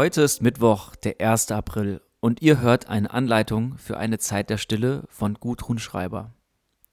[0.00, 1.50] Heute ist Mittwoch, der 1.
[1.50, 6.32] April, und ihr hört eine Anleitung für eine Zeit der Stille von Gudrun Schreiber.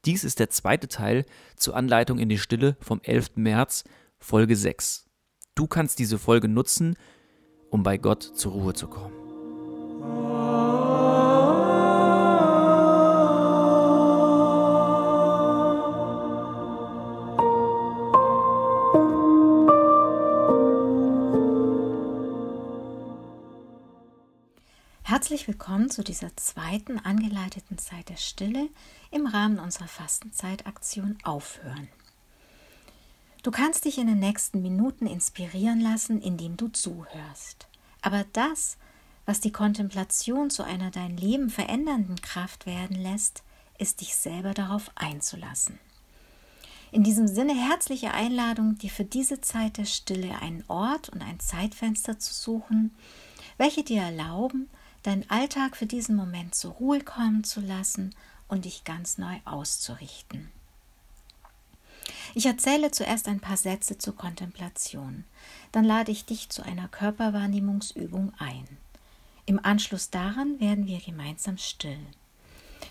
[0.03, 1.23] Dies ist der zweite Teil
[1.55, 3.37] zur Anleitung in die Stille vom 11.
[3.37, 3.85] März,
[4.19, 5.05] Folge 6.
[5.55, 6.97] Du kannst diese Folge nutzen,
[7.69, 9.16] um bei Gott zur Ruhe zu kommen.
[25.27, 28.69] Herzlich willkommen zu dieser zweiten angeleiteten Zeit der Stille
[29.11, 31.89] im Rahmen unserer Fastenzeitaktion Aufhören.
[33.43, 37.67] Du kannst dich in den nächsten Minuten inspirieren lassen, indem du zuhörst.
[38.01, 38.77] Aber das,
[39.25, 43.43] was die Kontemplation zu einer dein Leben verändernden Kraft werden lässt,
[43.77, 45.77] ist dich selber darauf einzulassen.
[46.93, 51.41] In diesem Sinne herzliche Einladung, dir für diese Zeit der Stille einen Ort und ein
[51.41, 52.95] Zeitfenster zu suchen,
[53.57, 54.69] welche dir erlauben,
[55.03, 58.15] deinen Alltag für diesen Moment zur Ruhe kommen zu lassen
[58.47, 60.49] und dich ganz neu auszurichten.
[62.33, 65.23] Ich erzähle zuerst ein paar Sätze zur Kontemplation.
[65.71, 68.65] Dann lade ich dich zu einer Körperwahrnehmungsübung ein.
[69.45, 71.99] Im Anschluss daran werden wir gemeinsam still.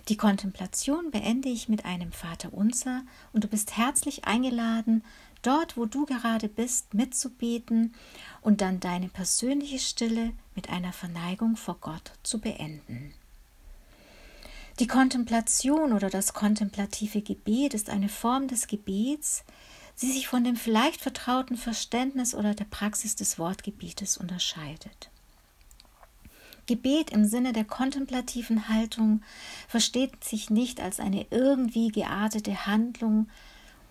[0.09, 5.05] Die Kontemplation beende ich mit einem Vater Unser und du bist herzlich eingeladen,
[5.47, 7.95] dort, wo du gerade bist, mitzubeten
[8.41, 13.15] und dann deine persönliche Stille mit einer Verneigung vor Gott zu beenden.
[14.79, 19.45] Die Kontemplation oder das kontemplative Gebet ist eine Form des Gebets,
[20.03, 25.11] die sich von dem vielleicht vertrauten Verständnis oder der Praxis des Wortgebietes unterscheidet.
[26.67, 29.23] Gebet im Sinne der kontemplativen Haltung
[29.69, 33.29] versteht sich nicht als eine irgendwie geartete Handlung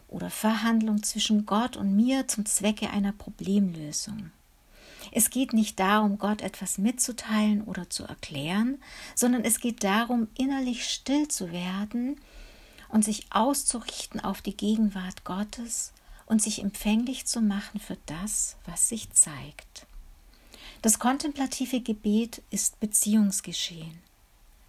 [0.08, 4.32] oder Verhandlung zwischen Gott und mir zum Zwecke einer Problemlösung.
[5.12, 8.82] Es geht nicht darum, Gott etwas mitzuteilen oder zu erklären,
[9.14, 12.20] sondern es geht darum, innerlich still zu werden
[12.90, 15.94] und sich auszurichten auf die Gegenwart Gottes
[16.26, 19.86] und sich empfänglich zu machen für das, was sich zeigt.
[20.82, 24.00] Das kontemplative Gebet ist Beziehungsgeschehen,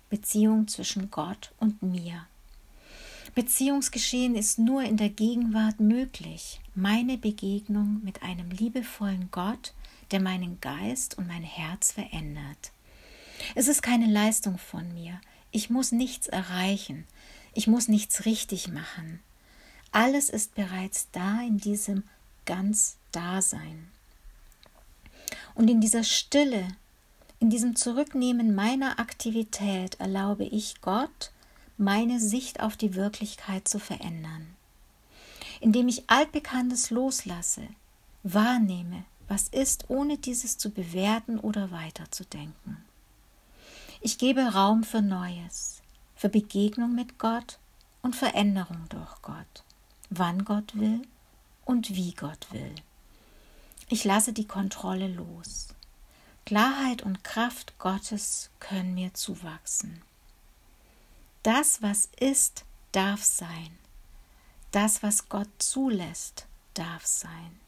[0.08, 2.26] Beziehung zwischen Gott und mir.
[3.36, 9.74] Beziehungsgeschehen ist nur in der Gegenwart möglich, meine Begegnung mit einem liebevollen Gott,
[10.10, 12.72] der meinen Geist und mein Herz verändert.
[13.54, 15.20] Es ist keine Leistung von mir.
[15.50, 17.04] Ich muss nichts erreichen.
[17.52, 19.20] Ich muss nichts richtig machen.
[19.92, 22.04] Alles ist bereits da in diesem
[22.46, 23.88] ganz Dasein.
[25.54, 26.66] Und in dieser Stille,
[27.38, 31.32] in diesem Zurücknehmen meiner Aktivität erlaube ich Gott,
[31.78, 34.54] meine Sicht auf die Wirklichkeit zu verändern.
[35.60, 37.66] Indem ich Altbekanntes loslasse,
[38.22, 42.84] wahrnehme, was ist, ohne dieses zu bewerten oder weiterzudenken.
[44.00, 45.82] Ich gebe Raum für Neues,
[46.14, 47.58] für Begegnung mit Gott
[48.02, 49.64] und Veränderung durch Gott,
[50.10, 51.02] wann Gott will
[51.64, 52.74] und wie Gott will.
[53.88, 55.68] Ich lasse die Kontrolle los.
[56.44, 60.02] Klarheit und Kraft Gottes können mir zuwachsen.
[61.46, 63.70] Das, was ist, darf sein.
[64.72, 67.60] Das, was Gott zulässt, darf sein.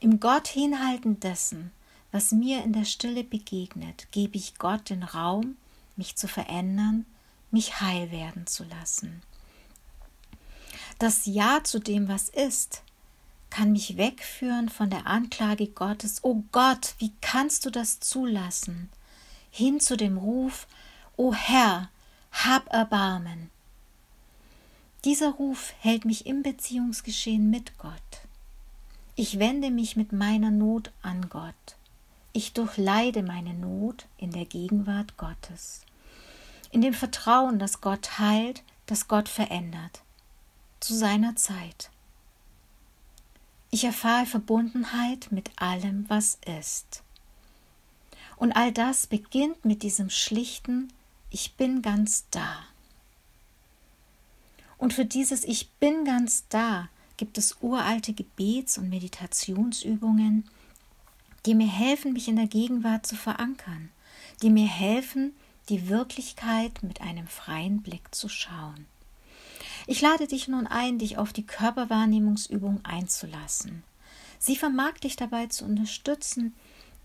[0.00, 1.70] Im Gott hinhalten dessen,
[2.12, 5.58] was mir in der Stille begegnet, gebe ich Gott den Raum,
[5.96, 7.04] mich zu verändern,
[7.50, 9.20] mich heil werden zu lassen.
[10.98, 12.80] Das Ja zu dem, was ist,
[13.50, 18.88] kann mich wegführen von der Anklage Gottes, O oh Gott, wie kannst du das zulassen?
[19.50, 20.66] hin zu dem Ruf,
[21.18, 21.90] O Herr,
[22.44, 23.50] hab Erbarmen.
[25.04, 27.92] Dieser Ruf hält mich im Beziehungsgeschehen mit Gott.
[29.16, 31.76] Ich wende mich mit meiner Not an Gott.
[32.32, 35.82] Ich durchleide meine Not in der Gegenwart Gottes.
[36.70, 40.02] In dem Vertrauen, dass Gott heilt, dass Gott verändert.
[40.78, 41.90] Zu seiner Zeit.
[43.70, 47.02] Ich erfahre Verbundenheit mit allem, was ist.
[48.36, 50.92] Und all das beginnt mit diesem schlichten
[51.30, 52.64] Ich bin ganz da.
[54.78, 60.48] Und für dieses Ich bin ganz da gibt es uralte Gebets- und Meditationsübungen,
[61.44, 63.90] die mir helfen, mich in der Gegenwart zu verankern,
[64.40, 65.34] die mir helfen,
[65.68, 68.86] die Wirklichkeit mit einem freien Blick zu schauen.
[69.86, 73.82] Ich lade dich nun ein, dich auf die Körperwahrnehmungsübung einzulassen.
[74.38, 76.54] Sie vermag dich dabei zu unterstützen,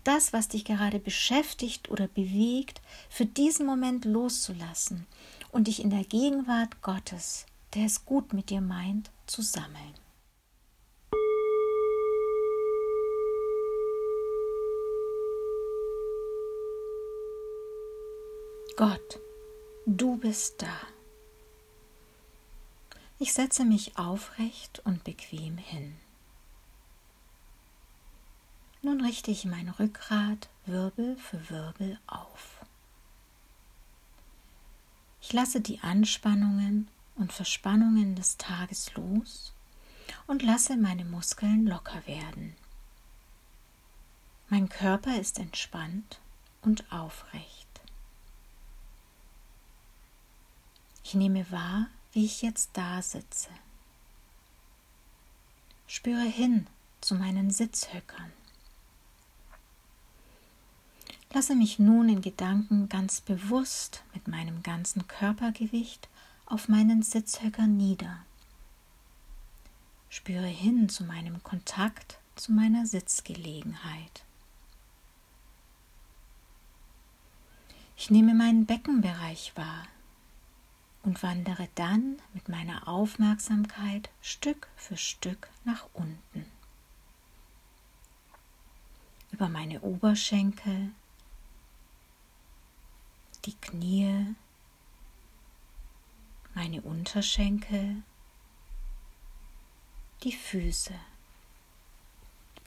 [0.04, 5.06] das, was dich gerade beschäftigt oder bewegt, für diesen Moment loszulassen
[5.50, 9.94] und dich in der Gegenwart Gottes, der es gut mit dir meint, zu sammeln.
[18.76, 19.20] Gott,
[19.86, 20.80] du bist da.
[23.20, 25.94] Ich setze mich aufrecht und bequem hin.
[28.84, 32.66] Nun richte ich mein Rückgrat Wirbel für Wirbel auf.
[35.22, 39.54] Ich lasse die Anspannungen und Verspannungen des Tages los
[40.26, 42.54] und lasse meine Muskeln locker werden.
[44.50, 46.20] Mein Körper ist entspannt
[46.60, 47.80] und aufrecht.
[51.04, 53.48] Ich nehme wahr, wie ich jetzt da sitze.
[55.86, 56.66] Spüre hin
[57.00, 58.43] zu meinen Sitzhöckern.
[61.34, 66.08] Lasse mich nun in Gedanken ganz bewusst mit meinem ganzen Körpergewicht
[66.46, 68.24] auf meinen Sitzhöcker nieder.
[70.08, 74.22] Spüre hin zu meinem Kontakt zu meiner Sitzgelegenheit.
[77.96, 79.88] Ich nehme meinen Beckenbereich wahr
[81.02, 86.46] und wandere dann mit meiner Aufmerksamkeit Stück für Stück nach unten.
[89.32, 90.92] Über meine Oberschenkel,
[93.44, 94.34] die Knie,
[96.54, 98.02] meine Unterschenkel,
[100.22, 100.94] die Füße.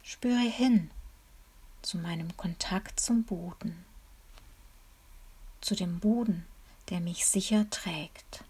[0.04, 0.92] Spüre hin
[1.82, 3.86] zu meinem Kontakt zum Boden,
[5.62, 6.46] zu dem Boden,
[6.90, 8.44] der mich sicher trägt.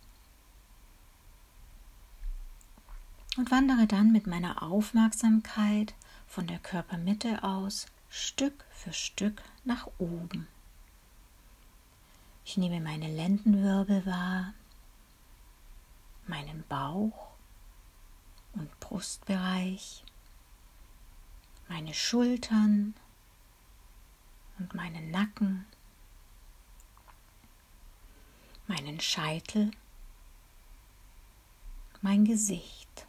[3.37, 5.93] Und wandere dann mit meiner Aufmerksamkeit
[6.27, 10.47] von der Körpermitte aus Stück für Stück nach oben.
[12.49, 14.53] Ich nehme meine Lendenwirbel wahr,
[16.27, 17.27] meinen Bauch
[18.53, 20.01] und Brustbereich,
[21.67, 22.93] meine Schultern
[24.59, 25.65] und meinen Nacken,
[28.67, 29.69] meinen Scheitel,
[31.99, 33.05] mein Gesicht.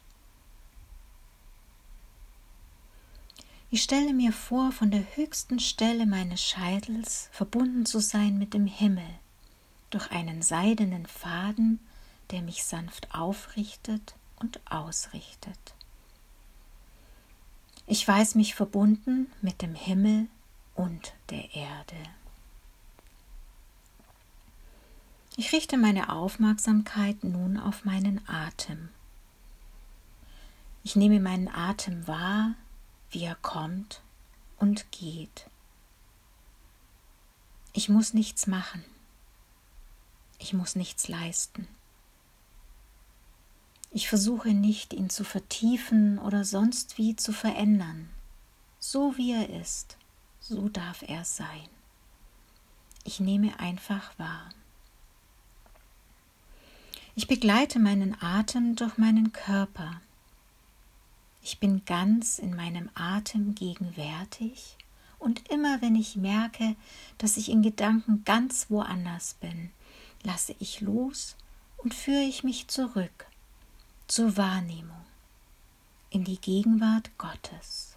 [3.70, 8.66] Ich stelle mir vor, von der höchsten Stelle meines Scheitels verbunden zu sein mit dem
[8.66, 9.20] Himmel,
[9.90, 11.80] durch einen seidenen Faden,
[12.30, 15.74] der mich sanft aufrichtet und ausrichtet.
[17.86, 20.26] Ich weiß mich verbunden mit dem Himmel
[20.74, 21.96] und der Erde.
[25.36, 28.88] Ich richte meine Aufmerksamkeit nun auf meinen Atem.
[30.82, 32.54] Ich nehme meinen Atem wahr,
[33.10, 34.02] wie er kommt
[34.58, 35.46] und geht.
[37.72, 38.84] Ich muss nichts machen.
[40.38, 41.66] Ich muss nichts leisten.
[43.90, 48.10] Ich versuche nicht, ihn zu vertiefen oder sonst wie zu verändern.
[48.78, 49.96] So wie er ist,
[50.40, 51.68] so darf er sein.
[53.04, 54.50] Ich nehme einfach wahr.
[57.14, 60.00] Ich begleite meinen Atem durch meinen Körper.
[61.42, 64.76] Ich bin ganz in meinem Atem gegenwärtig
[65.18, 66.76] und immer wenn ich merke,
[67.16, 69.70] dass ich in Gedanken ganz woanders bin,
[70.28, 71.36] lasse ich los
[71.78, 73.26] und führe ich mich zurück
[74.08, 75.06] zur Wahrnehmung
[76.10, 77.96] in die Gegenwart Gottes.